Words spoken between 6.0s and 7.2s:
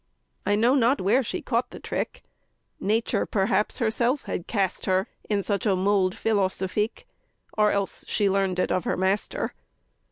philosophique,